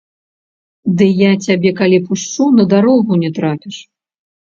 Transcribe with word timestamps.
Ды 1.01 1.05
я 1.19 1.31
цябе 1.47 1.71
калі 1.79 1.99
пушчу, 2.07 2.47
на 2.61 2.65
дарогу 2.73 3.19
не 3.25 3.29
трапіш! 3.37 3.77